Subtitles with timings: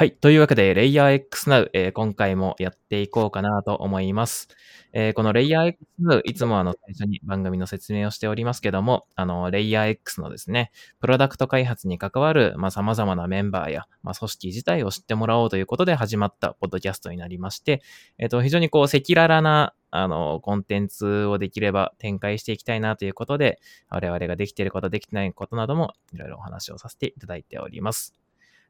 [0.00, 0.12] はい。
[0.12, 4.48] というわけで、Layer X Now、えー今回もやっていこうかなと思います。
[4.94, 10.70] えーこの Layer X Now、いつもあの、最初に番組の説明をしておりますけども、あの、Layer X のですね、
[11.00, 17.82] プロダクト開発に関わる、まあ、様々なメンバーや、まあ、組織自体を知ってもらおうということで始まったポッドキャストになりまして、
[18.16, 23.60] えっ、と、非常にこう、赤裸々な、あの、コンテンツをできれば展開していきたいなということで、
[23.90, 28.14] 我々ができていること、できてないことなども、いろいろお話をさせていただいております。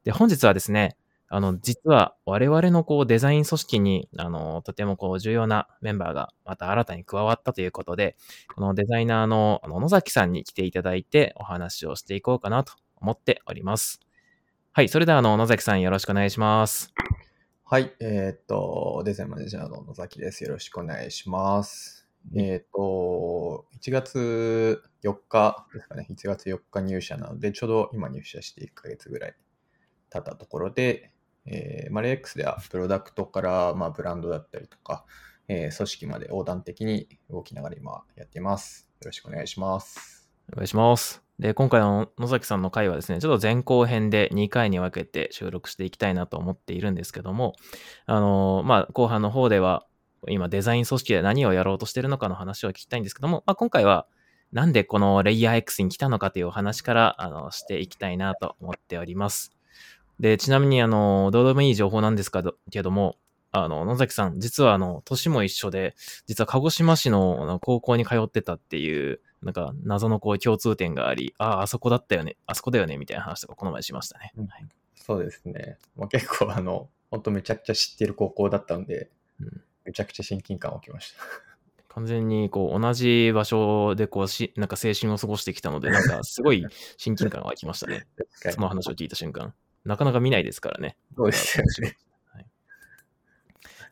[0.03, 0.97] で、本日はですね、
[1.33, 8.17] あの、実は我々のこうデザイン組織に、あの、とてもこう重要なメンバーがまた新たに加わったということで、
[8.53, 14.01] このデザイナーの野崎さんに来ていただいてお話をしていこうかなと思っております。
[14.73, 16.93] はい、それではあの野崎さんよろしくお願いします。
[17.63, 20.43] はい、えーっと、デザインマネージャーの野崎です。
[20.43, 22.09] よろしくお願いします。
[22.35, 29.35] えーっと、1月4日ですかね、1月4日入社なので、ちょうど今入社して1ヶ月ぐらい
[30.09, 31.10] 経ったところで、
[31.45, 35.05] えー、マレー X ではプロダクトから、まあ、ブランドだったりとか、
[35.47, 38.87] えー組織まで横断的に動きながら今やっています。
[39.01, 40.29] よろしくお願いします。
[40.53, 41.23] お願いします。
[41.39, 47.55] で、今回の野崎さんの回はですね、ちょっと前後編で2回に分けて収録していきたいなと思っているんですけども、
[48.05, 49.87] あの、まあ、後半の方では、
[50.27, 54.05] 今デザイン組織で何をやろうとしてるのかの話を聞きたいんですけども、まあ、今回は、
[54.51, 59.51] なんでこのレイヤー X に来たのかというお話から、あの、していきたいなと思っております。
[60.21, 62.31] で、ちなみに、あの、どうでもいい情報なんです
[62.69, 63.17] けども、
[63.51, 65.95] あの、野崎さん、実はあの、年も一緒で、
[66.27, 74.31] 実は鹿児島市の高校に通ってたっていう、なんか謎のこう共通点があり、ああ、あそこだったよね、あそこだよね、みたいな話とかこの前しましたね。
[74.37, 74.65] うんはい
[75.03, 75.79] そうですね。
[75.95, 81.23] まあ、結構、あの、本当めちゃくちゃ知ってる高校だったので、うんめちゃくちゃ親近感起きました。
[81.87, 86.63] 完全にこう同じ場所でこうし、なんか青春を過ごしてきたので、なんかすごい
[86.97, 88.05] 親近感が湧きましたね。
[88.51, 89.55] その話を聞いた瞬間。
[89.85, 90.97] なかなか見ないですからね。
[91.15, 91.97] そうですよね。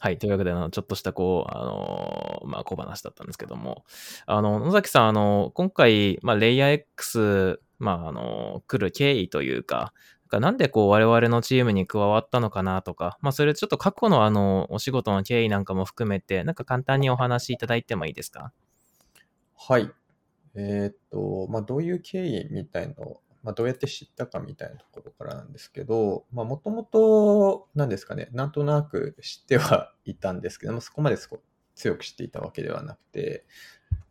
[0.01, 0.17] はい。
[0.17, 3.83] というわけで、あの、ちょっとした、こう、あのーまあ、小話だったんですけども、
[4.27, 9.93] あの、野崎さん、あの、今回、まあ、レイヤー X、まあ、あの、来る経緯というか、
[10.23, 18.53] なんかなんでこう、我々のチームに加わったのかなとか、まあ、それちょっと過去のあの、お仕事の経緯なんかも含めて、なんか簡単にお話しいただいてもいいですか？
[19.57, 19.91] はい。
[20.55, 31.17] えーっと、まあ、どういう経緯みたいのを、まあ、どうやって知ったかみたいなところからなんですけど、まあ、もともと、なんですかね、なんとなく知ってはいたんですけども、そこまで
[31.75, 33.45] 強く知っていたわけではなくて、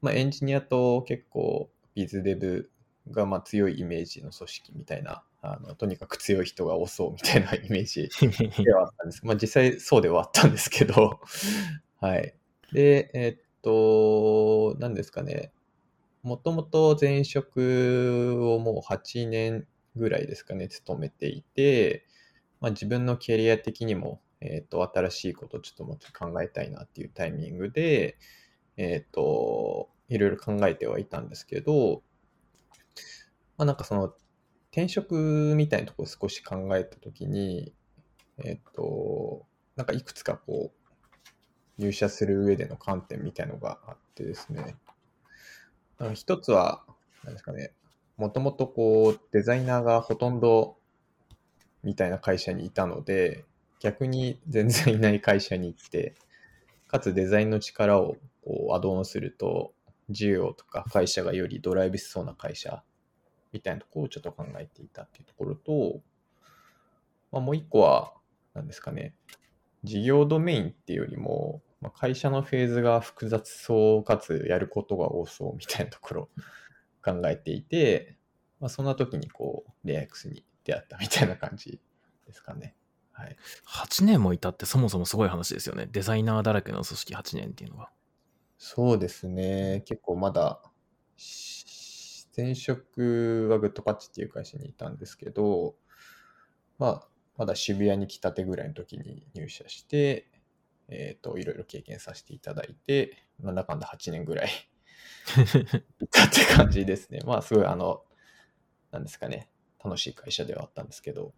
[0.00, 2.70] まあ、エンジニアと結構、ビズデブ
[3.10, 8.08] がまあ強いイメージの組織みたいな、あのとにかく強い人が多そうみたいな イメージ
[8.64, 9.26] ではあったんです。
[9.26, 11.20] まあ実際そうではあったんですけど、
[12.00, 12.34] はい。
[12.72, 15.52] で、えっと、何ですかね。
[16.22, 22.06] もともと前職をもう8年ぐらいですかね、勤めていて、
[22.60, 28.18] まあ自分のキャリア的にも、えっと、新しいことをちょっともっと考えたいなっていうタイミングで、
[28.76, 32.02] えっと、いろいろ考えてはいたんですけど、
[33.56, 34.14] まあなんかその
[34.70, 37.72] 転職みたいなところを少し考えたときに、
[38.38, 39.46] えっと、
[39.76, 40.78] なんかいくつかこう、
[41.78, 44.76] 入社する上での観点みたいのがあってですね、
[46.14, 46.84] 一つは、
[47.24, 47.72] なんですかね、
[48.16, 50.76] もともとこう、デザイナーがほとんど
[51.82, 53.44] みたいな会社にいたので、
[53.80, 56.14] 逆に全然いない会社に行って、
[56.88, 59.72] かつデザインの力をこうアドオンすると、
[60.10, 62.82] 需要とか会社がよりドライブしそうな会社
[63.52, 66.00] みたいなところをちょっと考えていたっていうところと、
[67.30, 68.14] まあ、もう一個は、
[68.54, 69.14] 何ですかね、
[69.84, 76.28] 事業ドメインっていうよりも、まあ、会社のフェーズが複雑そうかつやることが多そうみたいなところを
[77.02, 78.18] 考えていて、
[78.60, 81.80] まあ、そんな時にこう、レア X に出会ったみたいな感じ
[82.26, 82.74] ですかね。
[83.12, 83.36] はい。
[83.66, 85.88] 8年もいたってそもそもすごい話ですよね。
[85.90, 87.90] デザイナーだらけの組織8年っていうのが。
[88.58, 89.82] そうですね。
[89.86, 90.60] 結構まだ、
[91.16, 95.74] し前職はグッドパッチっていう会社にいたんですけど、
[96.78, 100.30] まあ、まだ渋谷に来たてぐらいの時に入社して、
[100.88, 104.48] えっ、と、いろいろ経験させていただいて、なんだかんだ8年ぐらい。
[105.28, 107.20] って感じですね。
[107.24, 108.02] まあ、すごい、あの、
[108.90, 109.48] なんですかね、
[109.84, 111.34] 楽しい会社ではあったんですけど、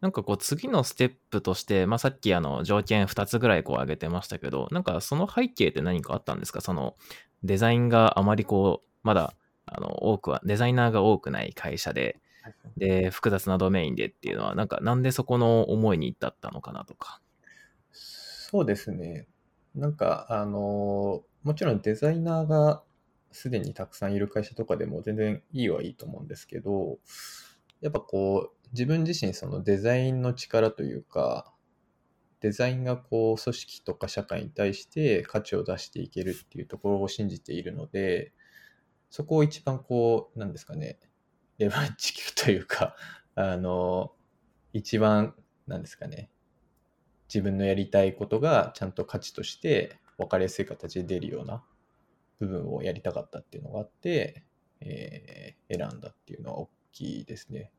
[0.00, 6.60] なんかこう次のステップとして、まあ、さっきあの条件2つぐらいこう挙げてましたけど、なんかその背景って何かあったんですか？
[6.60, 6.94] その
[7.42, 9.34] デザインがあまりこう、まだ
[9.64, 12.20] あの多くは、デザイナーが多くない会社で、
[12.76, 17.22] で、複雑なドメインでっていうのは、なんかなんでそこの思いに至ったのかなとか。
[18.54, 19.26] そうですね。
[19.74, 22.84] なんか、あの、もちろんデザイナーが
[23.32, 27.00] すでにたくさんいる会社とかでも全然いいはいいと思うんですけど、
[27.80, 31.52] やっぱこう、自分自身そのデザインの力というか、
[32.38, 38.32] デザインがこう組織とか社会に対して価値を出していけるっていうところを信じているので、
[39.10, 41.00] そこを一番こう、なんですかね、
[41.58, 42.94] レバッジ級というか、
[43.34, 44.12] あの、
[44.72, 45.34] 一番、
[45.66, 46.30] なんですかね、
[47.34, 51.64] 自分のやりたいことがちゃんと価値として分かりやすい形で出るような
[52.38, 54.44] 部分をやりたかったっていうのがあって、
[54.80, 57.72] えー、選んだっていうのは大きいですね。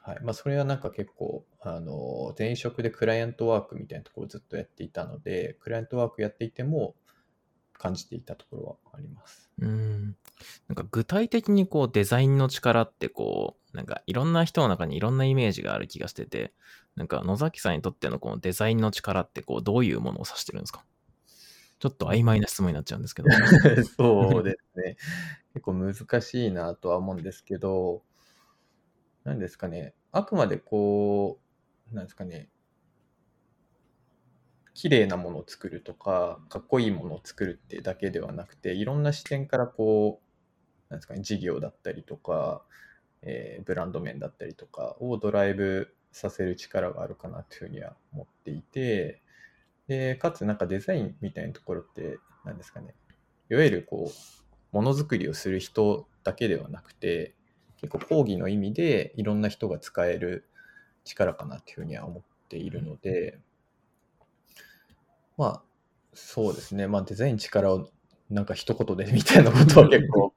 [0.00, 6.94] はいまあ、それはなんか結構、あの、前職でクライアントワークみたいなところをずっとやっていたので、クライアントワークやっていても
[7.74, 9.50] 感じていたところはあります。
[9.58, 10.16] うん
[10.68, 16.52] なんか具体的にこうデザインの力ってこう、なんかいろんな人の中にいろんなイメージがある気がしてて、
[16.98, 20.84] なんか野崎さんにとってのこのデザインの力ってこうどういうものを指してるんですか？
[21.78, 23.30] ちょっと曖昧な質問になっちゃうんですけど。
[23.96, 24.96] そうですね。
[25.54, 28.02] 結構難しいなとは思うんですけど、
[29.22, 29.94] 何ですかね。
[30.10, 31.40] あくまでこ
[31.92, 32.50] う、なんですかね。
[34.74, 42.64] 綺麗なものを作るとか、かっこいいものを作るってだけではなくて、いろんな視点からこう、なんですかね、事業だったりとか、
[43.22, 49.22] えー、ブランド面だったりとかをドライブさせる力があるかなというふうには思っていて、
[49.86, 52.94] で、かつなんかデザインみたいなところって、何ですかね、
[53.50, 57.34] いわゆるこう、ものづくりをする人だけではなくて、
[57.80, 60.44] 結構講義の意味でいろんな人が使える
[61.04, 63.38] 力かなっていうふうには思っているので、
[65.36, 65.62] まあ、
[66.12, 66.88] そうですね。
[66.88, 67.88] まあデザイン力を
[68.28, 70.34] なんか一言でみたいなことは結構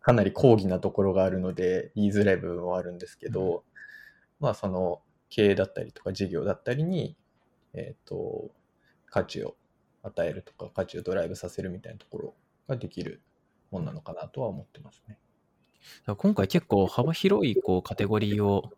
[0.00, 3.62] かなり講義なところがあるので言いづらい部分はあるんですけど、
[4.42, 5.00] まあその
[5.30, 7.16] 経営だったりとか事業だったりに、
[7.74, 8.50] えっ、ー、と、
[9.06, 9.54] 価値を
[10.02, 12.34] 与えるとか価値をドライブさせるみたいなところ
[12.68, 13.22] ができる
[13.70, 15.16] もんなのかなとは思ってますね。
[16.16, 18.70] 今回結構幅広いこうカテゴリーを、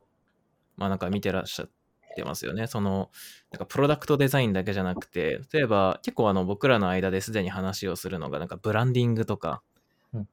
[0.77, 1.71] まあなんか見てらっしゃっ
[2.15, 2.67] てますよね。
[2.67, 3.11] その、
[3.51, 9.63] なんかプロダクトデザインだけじゃなくて、例えば結構あの僕らの間ですでに話をするのが、なんかブランディングとか、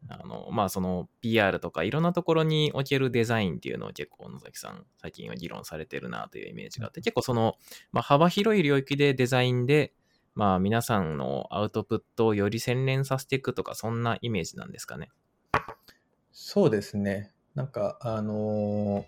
[0.10, 7.56] あのまあその PR とかいろんなところにおけるデザインっていうのを結構野崎さん最近は議論されてるなというイメージがあって、結構その、
[7.92, 9.94] まあ、幅広い領域でデザインで
[10.36, 15.10] まあ皆さんのアウトプットをより洗練させていくとかそんなイメージなんですかね？
[16.32, 17.34] そうですね。
[17.56, 19.06] なんか、あの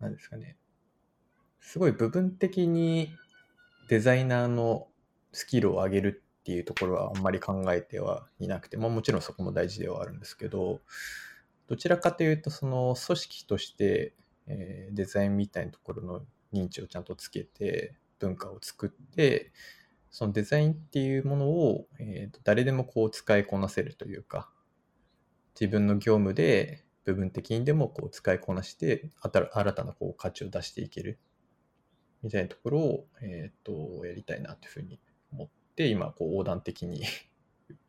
[0.00, 0.56] ー、なんですかね。
[1.60, 3.10] すごい部分的に
[3.88, 4.88] デザイナーの
[5.32, 10.80] スキルを上げるっていうところはあんまり考えてはいなくて、まあもちろんそこも大事ではあるんですけど、
[11.66, 14.14] どちらかというと、その組織として、
[14.46, 16.20] え、デザインみたいなところの
[16.52, 19.50] 認知をちゃんとつけて、文化を作って、
[20.08, 24.48] そのデザインっていうものを、えー、と誰でもこう使いこなせるというか、
[25.60, 31.18] 自分の業務で部分的にでもこう使いこなして新たなこう価値を出していける
[32.22, 35.00] みたいなところを、えー、とやりたいなというふうに
[35.76, 37.02] 思って今こう横断的に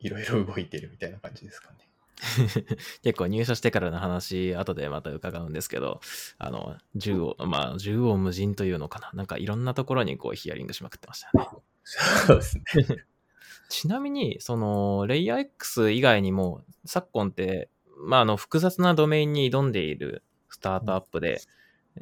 [0.00, 1.76] いろいろ動いてるみたいな感じですかね。
[3.02, 6.00] 結構入社してからの話、後でまた伺うんですけど、
[6.38, 9.10] あの、縦横、まあ、縦横無尽というのかな。
[9.14, 11.62] なんかいろんなところにこうヒアリングしまくってましたよね。
[11.84, 12.64] そうですね。
[13.70, 21.40] ちなみに、その、レイヤー X 以外にも、昨今って、まあ、あの、複雑なドメインに挑んでいるスタートアップで、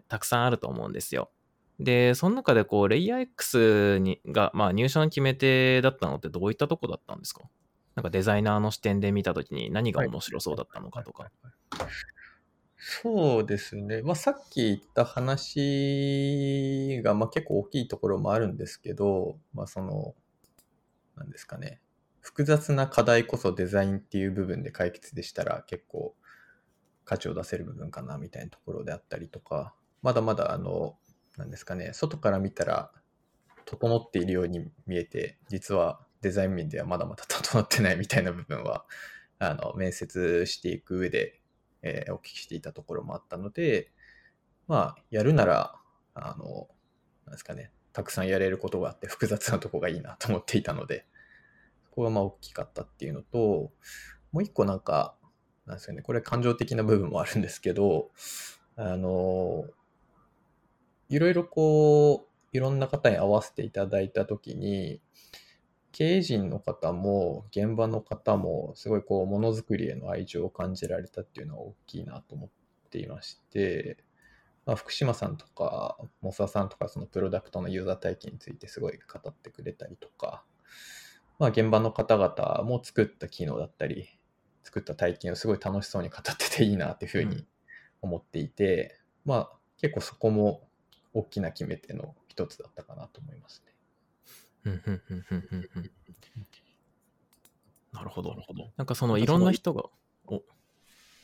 [0.08, 1.30] たくさんあると思うんですよ。
[1.78, 7.42] で、その中で、こう、レイヤー X にが、まあ、入社の決め手だったのってどういったとこだったんですか？
[7.94, 11.30] なんかデザイナーの視点で見たときに何が面白そうだったのかとか。
[12.78, 14.02] そうですね。
[14.02, 20.14] まあ、さっき言った話が、まあ、結構大きいところもあるんですけど、まあ、その、
[21.16, 21.80] なんですかね。
[22.20, 26.14] 複雑な課題こそデザインっていう部分で解決でしたら結構
[27.04, 30.98] 価値を出せる部分かなみたいなところであったりとか、まだまだあの、
[31.36, 32.90] なんですかね、外から見たら
[33.64, 38.86] 整っているように見えて、実はデザイン面ではまだまだ整ってないみたいな部分は、
[39.38, 41.40] あの、面接していく上で、
[41.82, 43.92] えー、お聞きしていたところもあったので、
[44.66, 45.76] まあ、やるなら、
[46.14, 46.68] あの、
[47.26, 51.06] なんですかね、たくさんやれることがあって複雑なとこがいいなと思っていたので、
[51.84, 53.72] そこがまあ大きかったっていうのと、
[54.32, 55.16] もう一個なんか、
[55.66, 58.10] なんですよね、これ感情的な部分もあるんですけど、
[58.76, 59.64] あの、
[61.08, 65.00] いろいろこう、いろんな方に会わせていただいたときに、
[65.92, 72.50] 経営陣の方も現場の方もすごいこうものづくりへの愛情を感じられたっていうのは大きいなと思っ
[72.90, 74.04] ていまして、
[74.66, 80.44] まあ、福島さんとか、モサさんとか、そのプロダクトのユーザー体験についてすごい語ってくれたりとか、
[81.38, 84.08] まあ、現場の方々も作った機能だったり、
[84.64, 87.46] 作った体験をすごい楽しそうに語ってていいなっていうふうに
[88.02, 90.68] 思っていて、うん、まあ、結構そこも
[91.16, 93.72] 大きな決め手の一つだったかなと思いますね。
[94.64, 95.90] うんうんうんうんうんうん
[97.92, 98.36] なるほど。
[98.76, 99.84] なんかそのいろんな人が、
[100.26, 100.42] お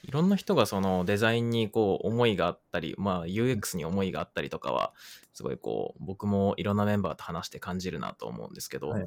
[0.05, 4.95] いろんな人がそのデザインにこう思いがあったり、まあ UX に思いがあったりとかは、
[5.35, 9.07] すごいこう、僕もいろんなメンバーと話して感じるなと思うんですけど、はい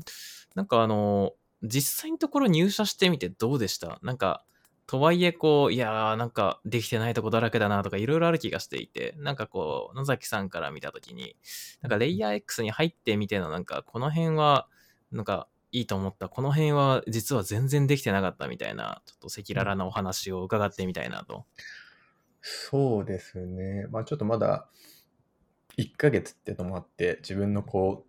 [0.54, 4.00] なんかあの、実際のところ入社してみてどうでした？
[4.04, 4.46] なんか、
[4.88, 11.36] とはいえこう、いやーなんかできてないとこだらけだなとかいろいろある気がしていて、なんかこう、野崎さんから見たときに、
[11.82, 14.68] なんかレイヤー X に入ってみてのなんか、この辺は、
[15.12, 16.30] なんか、いいと思った。
[16.30, 21.46] この辺は実は全然できてなかったみたいな、ちょっと赤裸々なお話を伺ってみたいなと。
[22.42, 23.88] そうですね。
[23.90, 24.70] まあちょっとまだ
[25.78, 28.06] 1ヶ月ってのもあって、自分のこ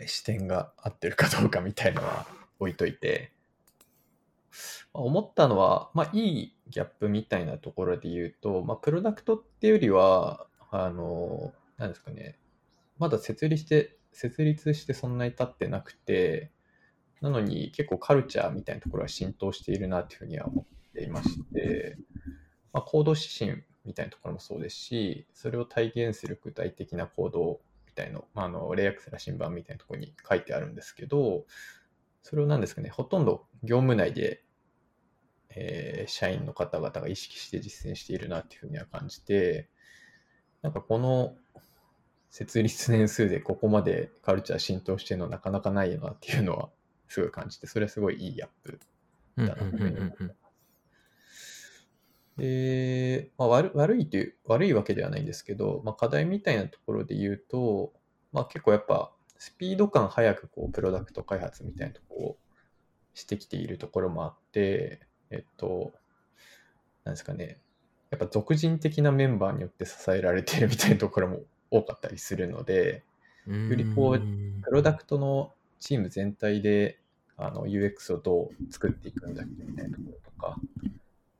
[0.00, 2.26] う、視点が合ってるかどうかみたいのは
[2.58, 3.32] 置いといて、
[4.92, 12.38] 思ったのは、まあいいギャップみたいなところで言うと、まあプロダクトっていうよりは、あの、なんですかね、
[12.98, 16.50] まだ設立して、設立してそんなに経ってなくて、
[17.20, 21.96] なのに結構カルチャーみたいなところは浸透しているなというふうには思っていまして、
[22.72, 31.44] まあ、行動指針みたいなところもそうですし、それを体現する具体的な行動みたいの、まあ、あの、レイアクス羅針盤みたいなところに書いてあるんですけど、
[32.22, 34.44] それを何ですかね、ほとんど業務内で、
[35.50, 39.68] えー社員の方々が意識して実践しているなっていうふうには感じて、
[40.62, 41.36] なんかこの
[42.30, 46.70] 設立年数でここまでカルチャー浸透してるのなかなかないよなっていうのは
[47.08, 48.80] すごい感じて、それはすごいいいギャップ
[49.36, 50.34] うんだなというふうに思ってうんうん
[52.36, 57.92] で、まあ、悪悪いという、悪いわけではないんですけど、まあ、課題みたいなところで言うと、
[58.32, 62.36] まあ、結構やっぱスピード感早くこうプロダクト開発みたいなところを
[63.14, 65.92] してきているところもあって、えっと、
[67.04, 67.58] なんですかね、
[68.10, 73.02] やっぱ俗人的なメンバーによって支えられているみたいなところも多かったりするので、
[73.46, 77.00] うんよりこううんプロダクトのチーム全体で
[77.38, 80.56] あの UX をどう作っていくんだっけみたいなところとか、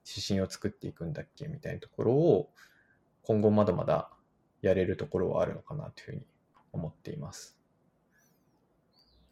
[0.08, 2.48] 指針を作っていくんだっけみたいなところを
[3.24, 4.08] 今後まだまだ
[4.62, 6.22] やれるところはあるのかなというふうに
[6.72, 7.59] 思っています。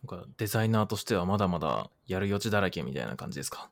[0.09, 3.71] かデザイナーとしてはまだまだやる余地だらけみたいな感じですか？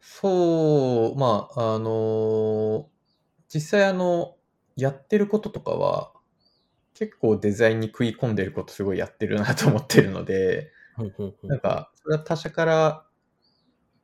[0.00, 2.90] そう、まあ、あの、
[3.48, 4.36] 実際あの、
[4.76, 6.12] やってることとかは
[6.94, 10.72] 結構デザインに食い込んでることすごいやってるなと思ってるので、
[11.48, 13.06] なんか、それは他社から、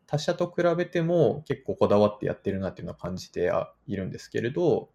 [0.07, 4.91] 他社と比べても結構こだわってやってるなっていうのは感じてはいるんですけれど、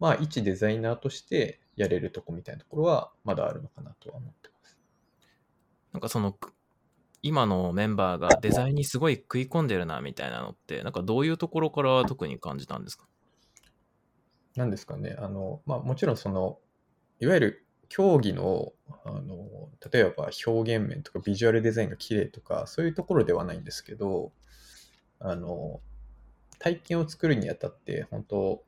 [0.00, 4.57] まあ、一デザイナーとしてやれるとこみたいなところはまだあるのかなとは思ってます。
[5.92, 6.38] なんかその
[7.22, 13.06] 今のメンバーがデザインにすごい食い込んでるなみたいなのってなんかどういうところから特に感じたんですか？
[14.56, 16.58] なんですかね、あの、まあ、もちろんその、
[17.20, 18.72] いわゆる競技の、
[19.04, 24.32] あの、例えば表現面とかビジュアルデザインが綺麗とか、そういうところではないんですけど、
[25.20, 25.80] あの、
[26.58, 28.64] 体験を作るにあたって、本当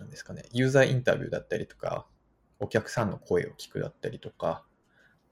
[0.00, 2.06] なんですかね、ユーザーインタビューだったりとか、
[2.58, 4.64] お客さんの声を聞くだったりとか、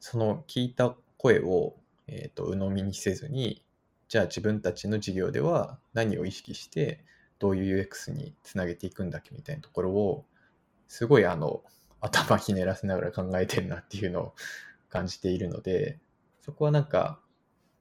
[0.00, 1.76] その聞いた声を、
[2.08, 3.62] えーと鵜呑みにせずに、
[4.08, 7.04] じゃあ自分たちの事業では何を意識して、
[7.38, 10.26] どういう UX につなげていくんだっけみたいなところを、
[10.88, 11.62] すごいあの、
[12.00, 14.34] 頭ひねらせながら考えてるなっていうのを
[14.88, 16.00] 感じているので、
[16.42, 17.20] そこはなんか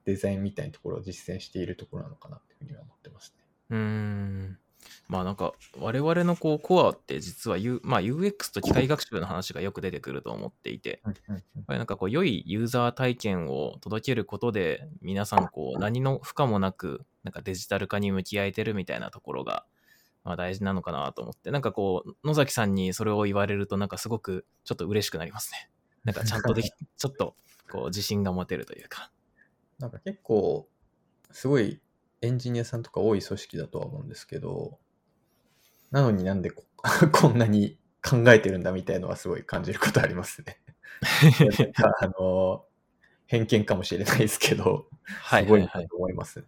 [0.05, 3.43] デザインみたいなところを実践しているところなのかなっていうふうには思ってますね。
[3.71, 4.59] うん
[5.07, 11.01] まあなんか我々のこうコアって実は、U まあ、UX と機械学習の話がよく出てくると思っていて、
[11.67, 19.65] なんかこう良いユーザー体験を届けることで皆さんこう何の負荷もなくなんかデジタル化に向き合えてるみたいなところが
[20.23, 25.69] まあ大事なのかなと思ってなんかこう野崎さんにそれを言われるとなんかすごくちょっと嬉しくなりますね。
[26.03, 27.35] なんかちゃんとでき ちょっと
[27.69, 29.11] こう自信が持てるというか。
[29.79, 30.67] なんか結構、
[31.31, 31.79] すごい
[32.21, 34.77] エンジニアさんとか多い組織だとは思うんですけど、
[35.91, 36.65] なのになんでこ
[37.11, 40.59] こんなに考えてるんだみたいのはすごい感じることありますね。
[42.01, 42.65] あの、
[43.25, 46.45] 偏見かもしれないですけど、はいすごいなと思います。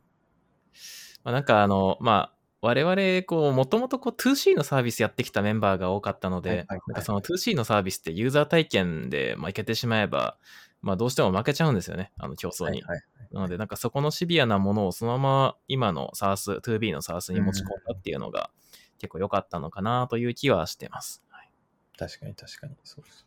[1.24, 10.38] まあ、なんかあの、まあ、我々、こう、もともとこう 2C のサービスやってきたメンバーが多かったので、はいはいはいなんかその 2C のサービスってユーザー体験で、まあ、いけてしまえば、
[10.82, 12.82] まあ、どうしても負けちゃうんですよね、あの競争に。
[12.82, 18.50] はいはいなので、なんかそこのシビアなものをそのまま今の SARS、2B の SARS に持ち込んだっていうのが
[18.98, 21.24] 結構良かったのかなという気はしてます。
[21.30, 21.50] はい
[21.98, 22.76] 確かに確かに。
[22.84, 23.26] そうです。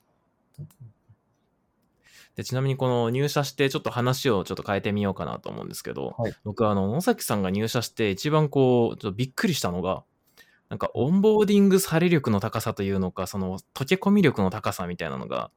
[2.37, 10.05] でちなみにこの入社してちょっと話をちょっと変えてみようかなと思うんですけど、はい僕はあの野崎さんが入社して一番こうちょっとびっくりしたのが
[10.69, 15.51] なんかオンボーディングされ力の高さというのか、その溶け込み力の高さみたいなのが、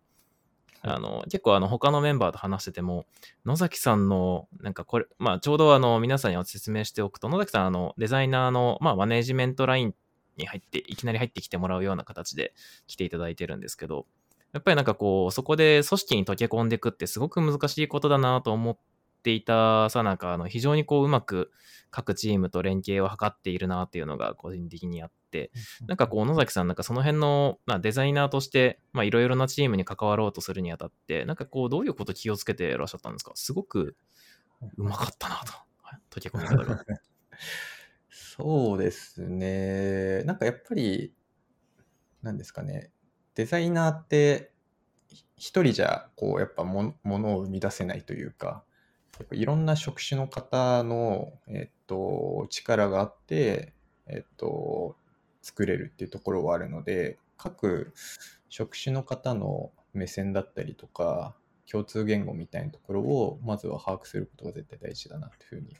[0.81, 3.05] あの、結構あの他のメンバーと話してても、
[3.45, 9.95] 野崎さんの、なんかこれ、まあちょうどあの皆さんにお説明しておくと、野崎さんあのデザイナーの、まあマネジメントライン
[10.37, 12.53] に入って、いきなり入ってきてもらうような形で
[12.87, 14.05] 来ていただいてるんですけど、
[14.53, 18.77] やっぱりなんかこう、そこで組織に溶け込んでいくってすごく難しいことだなと思っ
[19.23, 21.51] ていたさなか、あの非常にこううまく
[21.91, 25.17] 各チームと連携を図っているなっていうのが個人的にあって、
[25.87, 33.31] なんかこう野崎さんなんかその辺の、まあ、デザイナーとしていろいろなチームに関わろうとするにあたって、なんかこうどういうこと気をつけてらっしゃったんですか？
[33.35, 33.95] すごく
[34.77, 35.53] うまかったなと。
[36.11, 36.83] 溶け込み方が。
[38.09, 40.23] そうですね。
[40.23, 41.13] なんかやっぱり、
[42.21, 42.91] なんですかね。
[43.35, 44.51] デザイナーって
[45.35, 48.63] 一人じゃこうやっぱもものを生み出せないというか、
[49.31, 53.73] いろんな職種の方の、えっと、力があって、
[54.07, 54.97] えっと、
[55.47, 57.93] 作れるっていうところはあるので、各
[58.49, 61.35] 職種の方の目線だったりとか、
[61.71, 65.77] 共通言語みたいなところをまずは把握することが絶対大事だなというふうに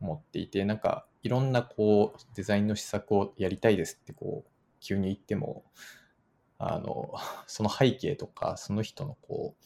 [0.00, 5.64] 思っていて、なんかいろんなこうデザインの施策をやりたいですってこう急に言っても、
[6.58, 7.14] あの、
[7.46, 9.64] その背景とか、その人のこう、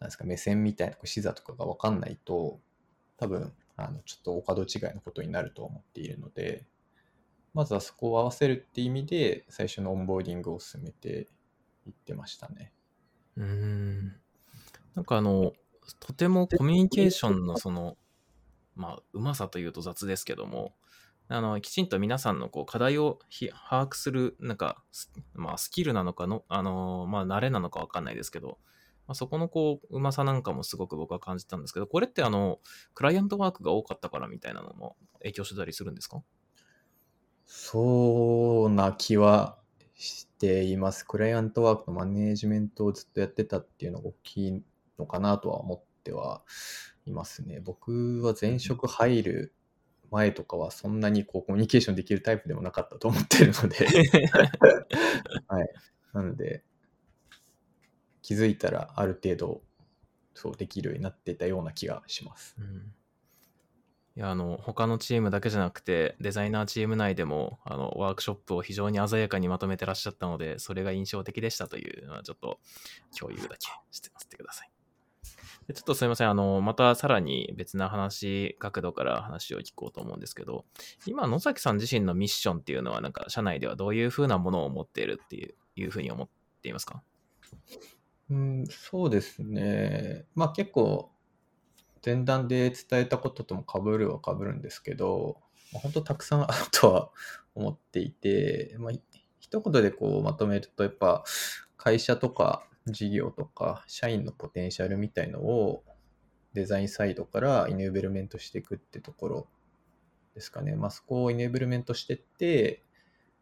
[0.00, 2.58] なんですか、目線みたいな、視座とかが分かんないと、
[3.18, 6.66] 多分、あの、ちょっとお門違いのことになると思っているので、
[7.56, 11.28] まずはそこを合わせるって意味で、最初のオンボーディングを進めて
[11.86, 12.74] いってましたね。
[13.36, 14.20] うん。
[14.94, 15.52] なんかあの、
[16.00, 17.96] とてもコミュニケーションのその、
[18.76, 20.76] まあ、うまさというと雑ですけども、
[21.28, 23.20] あの、きちんと皆さんのこう課題を
[23.70, 24.84] 把握する、なんか、
[25.34, 28.58] まあ、スキルなのかの、あの、まあ、慣れなのかわかんないですけど、
[29.08, 32.60] まあ、そこのこう、うまさなんかもすごく僕は感じたんですけど、これってあの、
[32.94, 36.22] クライアントワークが多かったからみたいなのも影響してたりするんですか？
[37.46, 39.58] そうな気は
[39.94, 41.04] しています。
[41.04, 44.62] クライアントワークのマネージメントをずっとやってたっていうのが大きい
[44.98, 46.42] のかなとは思っては
[47.06, 47.60] いますね。
[47.60, 49.54] 僕は前職入る
[50.10, 53.86] 前とかはそんなにこうコミュニケーションできるタイプでもなかったと思ってるので
[55.46, 55.68] はい。
[56.12, 56.64] なので、
[58.22, 59.62] 気づいたらある程度
[60.34, 62.56] そうできるようになってたような気がします。
[62.58, 62.95] うん
[64.16, 72.58] いやあの他のチームだけじゃなくてデザイナーチーム内でもあのワークショップを非常に鮮やかにまとめてらっしゃったのでそれが印象的でしたというのはちょっと
[73.18, 74.70] 共有だけしてさせてください。
[75.68, 76.30] でちょっとすいません。
[76.30, 80.64] あの、またさらに別な話、角度から話を聞こうと思うんですけど、
[81.06, 86.28] 今、野崎さん自身のミッションっていうのは、なんか、社内ではどういうふうなものを持っているっていういうふうに思っ
[86.62, 87.02] ていますか？
[88.30, 90.26] うん、そうですね。
[90.36, 91.10] まあ結構、
[92.06, 95.38] 前段で伝えたこととも被るは被るんですけど、
[95.72, 97.10] まあ、本当たくさん あるとは
[97.56, 98.92] 思っていて、まあ、
[99.40, 101.24] 一言でこうまとめると、やっぱ
[101.76, 105.82] 会社とか事業とか社員のポテンシャルみたいのを
[106.52, 109.48] デザインサイドからイネーブルメントしていくってところ
[110.34, 110.76] ですかね。
[110.76, 112.82] まあ、そこをイネーブルメントしてって、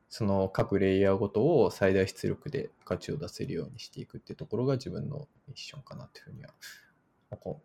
[0.09, 6.55] その各レイヤーごとを最大出力で価値を出せるようにしていくってところが自分のミッションかなというふうには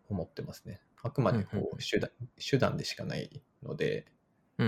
[0.09, 0.81] 思ってますね。
[1.01, 4.05] あくまでこう手段,、手段でしかないので、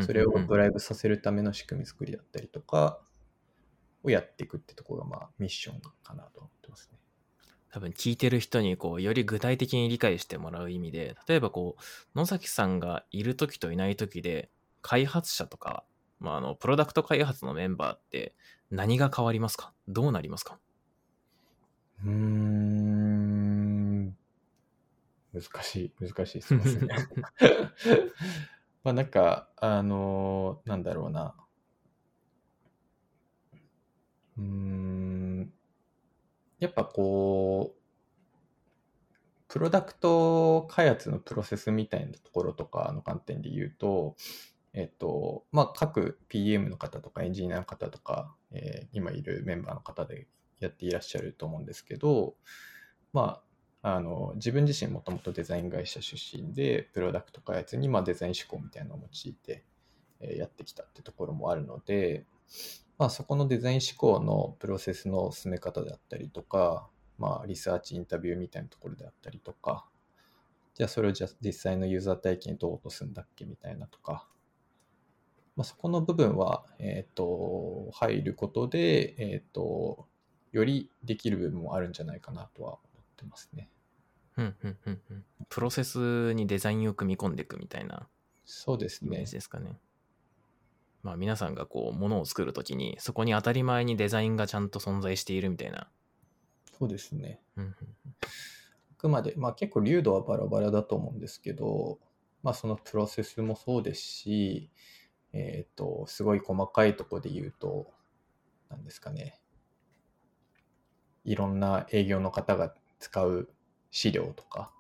[0.06, 3.02] それをドライブさせるための仕組み作りだったりとか
[4.04, 6.98] をやっていくってところがまあミッションかなと思ってますね。
[7.74, 14.50] 多分聞いてる人にこうより具体的に理解してもらう意味で例えばこう野崎さんがいる時といない時で
[14.82, 15.86] 開発者とか、
[16.20, 18.36] まあ、あのプロダクト開発のメンバーって
[18.72, 19.74] 何が変わりますか？
[19.88, 20.60] どうなりますか？
[22.04, 22.90] うーん
[25.34, 26.96] 難しい難しいですね。
[28.84, 31.36] まあなんかあのー、なんだろうな
[34.38, 35.54] うん
[36.62, 37.82] やっぱこう、
[39.48, 44.15] プロダクト開発のプロセスみたいなところとかの観点で言うと、
[44.74, 50.28] えっと、まあ、各 PM の方とかエンジニアの方とか、えー、今いるメンバーの方で
[50.60, 52.36] やっていらっしゃると思うんですけど、
[53.12, 53.44] まあ、
[53.84, 59.63] あの自分自身もともとデザイン会社出身で、プロダクト開発にまあデザイン思考みたいなのを用いて、
[60.20, 62.26] え、やってきたってところもあるので、
[62.98, 69.88] まあ、そこのデザイン思考のプロセスの進め方であったりとか、まあ、リサーチインタビューみたいなところであったりとか、
[70.76, 74.28] じゃあそれをじゃ実際のユーザー体験どう落とすんだっけみたいなとか、
[75.56, 80.08] まあ、そこの部分は、え、ー、と、入ることで、え、ー、と、
[80.52, 82.78] よりできる部分もあるんじゃないかなとは
[83.21, 83.69] ってますね。
[84.38, 85.25] うんうんうんうん。
[85.49, 88.07] プロセスにデザインを組み込んでいくみたいな。
[88.45, 89.07] そうですね。
[89.07, 89.79] イメージですかね。
[91.03, 95.88] まあ皆さんがこう、ものを作るときに、そこに当たり前にデザインがちゃんと存在しているみたいな。
[96.77, 97.41] そうですね。
[97.57, 97.75] うんうん
[98.23, 101.99] あくまで、まあ結構流度はバラバラだと思うんですけど、
[102.43, 104.69] まあそのプロセスもそうですし、
[105.34, 107.91] えっ、と、すごい細かいところで言うと、
[108.69, 109.39] なんですかね。
[111.23, 113.50] いろんな営業の方が使う
[113.90, 114.72] 資料とか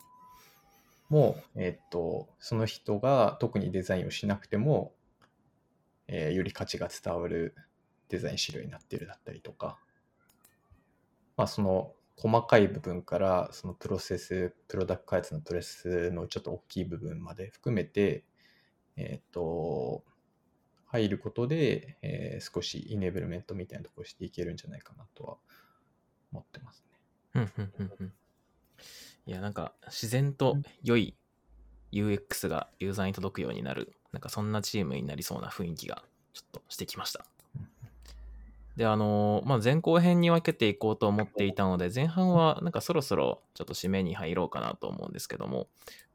[1.09, 4.93] も、えっ、と、その人が特にデザインをしなくても、
[6.07, 7.55] えーより価値が伝わる
[8.07, 9.77] デザイン資料になっているだったりとか、
[11.35, 18.23] まあその細かい部分からそのプロセス、プロダクト開発のプロセスのちょっと大きい部分まで含めて、
[18.95, 20.03] えっ、と、
[20.85, 25.37] 入ることで、えー少しイネブルメントみたいなところをしていけるんじゃないかなとは
[26.31, 27.00] 思ってますね。
[27.35, 28.13] うんうんうんうん。
[29.25, 31.15] いや、なんか、自然と良い
[31.91, 37.25] UX がユーザーに届くようになる、なんかそんなチームになりそうな雰囲気がちょっとしてきました。
[37.55, 37.67] うん。
[38.75, 45.67] で、あのーまあ、前後編に分けていこうと思っていたので、前半はなんかそろそろちょっと締めに入ろうかなと思うんですけども、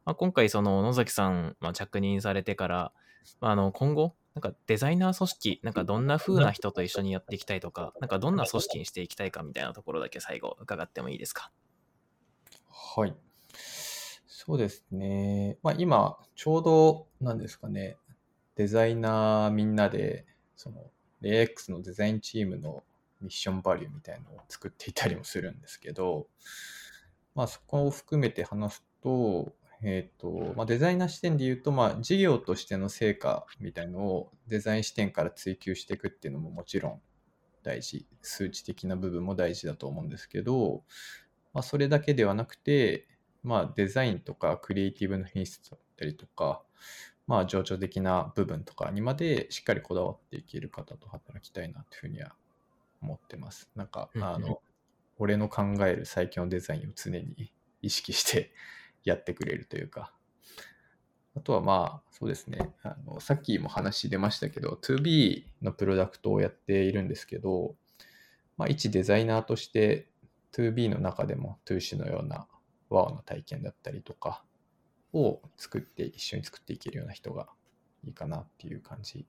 [0.05, 2.92] まあ、今回その野崎さん、まあ、着任されてから、
[3.40, 11.51] まあ、あの今後、なんかデザイナー組織、なんかどんな風な人と一緒にやっていきたいとか、なんかどんな組織にしていきたいかみたいなところだけ最後伺ってもいいですか？
[12.68, 13.14] はい。
[14.27, 15.57] そうですね。
[15.62, 17.96] まあ今、ちょうど、なんですかね、
[18.57, 20.90] デザイナーみんなで、その、
[21.22, 22.85] AX のデザインチームの
[23.22, 26.27] ミッションバリューみたいのを作っていたりもするんですけど、
[27.35, 37.00] まあそこを含めて話すと、えっ、と、まあデザイナー視点で言うと、まあ事業としての成果みたいのをデザイン視点から追求していくっていうのももちろん
[37.66, 40.84] 大事、数値的な部分も大事だと思うんですけど、
[41.52, 43.08] まあ、それだけではなくて、
[43.42, 46.62] まあ、デザインとかクリエイティブの品質だったりとか、
[47.26, 52.34] まあ、情緒的な部分とかにまでしっかりこだわっていける方と働きたいなというふうには
[53.02, 53.68] 思ってます。
[53.74, 54.60] なんか、あの、
[55.18, 58.52] 俺の考える最強のデザインを常に意識して
[59.07, 60.12] やってくれるというか、
[61.37, 62.73] あとはまあ、そうですね。
[62.83, 67.77] あのさっきも話出ましたけど、2B のプロダクトをやっているんですけど、
[68.57, 70.09] まあ、一デザイナーとして
[70.53, 72.49] 2B の中でも 2C のような
[72.90, 74.42] WOW の体験だったりとか
[75.12, 77.49] を作って、一緒に作っていけるような人が
[78.05, 79.27] いいかなっていう感じ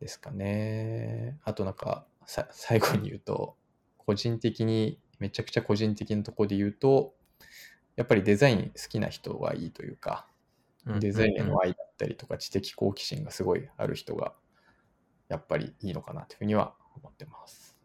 [0.00, 1.38] ですかね。
[1.44, 3.56] あとなんか、最後に言うと、
[3.98, 7.14] 個人的に、めちゃくちゃ個人的なとこで言うと、
[7.96, 10.26] やっぱりデザイン好きな人がいいというか、
[11.00, 14.34] デザインへの愛だったりとか知的好奇心がすごいある人が
[15.28, 17.75] やっぱりいいのかなというふうには思ってます。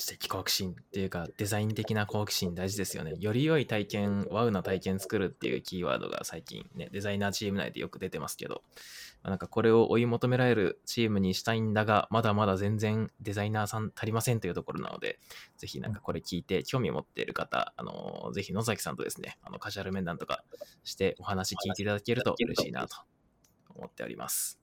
[0.00, 3.14] 知的好奇心っていうかデザイン的な好奇心大事ですよね。
[3.18, 8.62] より良い体験、ワウな体験作るっていうキーワードが最近ね、デザイナーチーム内でよく出てますけど、
[9.22, 15.18] まあなんかこれを追い求められるチームにしたいんだが、まだまだ全然デザイナーさん足りませんというところなので、
[15.58, 20.44] ぜひなんかこれ聞いて興味を持っている方、あの、ぜひ野崎さんとですね、あのカジュアル面談とか
[20.84, 22.96] してお話聞いていただけると嬉しいなと
[23.74, 24.59] 思っております。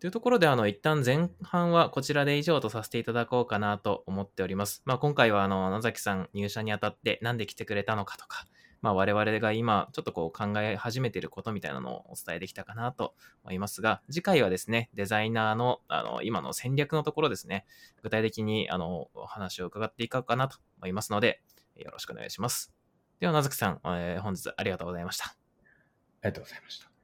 [0.00, 4.82] というところで、あの、一旦前半はこちらで以上とさせていただこうかなと思っております。
[4.84, 8.46] まあ、今回は、あの、野崎さん入社にあたってなんで来てくれたのかとか、
[8.80, 17.66] まあ、我々が今、ちょっとこう考え始めてることみたいなのをお伝えできたかなと思いますが、次回はですね、デザイナーの、あの、今の戦略のところですね、
[18.02, 21.42] 具体的に、あの、お話を伺っていこうかなと思いますので、
[21.76, 22.72] よろしくお願いします。
[23.18, 25.24] では、野崎さん、えー本日ありがとうございました。
[25.26, 25.34] あ
[26.24, 26.97] りがとうございました。